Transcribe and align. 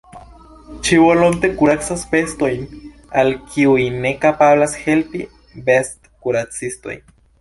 Ŝi 0.87 0.95
volonte 1.01 1.49
kuracas 1.59 2.05
bestojn, 2.13 2.63
al 3.23 3.29
kiuj 3.51 3.85
ne 4.07 4.15
kapablas 4.25 4.77
helpi 4.87 5.23
bestkuracistoj. 5.69 6.99